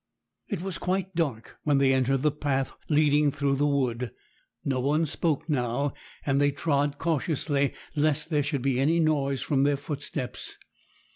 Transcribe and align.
It 0.47 0.63
was 0.63 0.79
quite 0.79 1.13
dark 1.13 1.59
when 1.63 1.77
they 1.77 1.93
entered 1.93 2.23
the 2.23 2.31
path 2.31 2.71
leading 2.89 3.31
through 3.31 3.57
the 3.57 3.67
wood. 3.67 4.09
No 4.65 4.79
one 4.79 5.05
spoke 5.05 5.47
now, 5.47 5.93
and 6.25 6.41
they 6.41 6.49
trod 6.49 6.97
cautiously, 6.97 7.75
lest 7.95 8.31
there 8.31 8.41
should 8.41 8.63
be 8.63 8.79
any 8.79 8.99
noise 8.99 9.43
from 9.43 9.61
their 9.61 9.77
footsteps. 9.77 10.57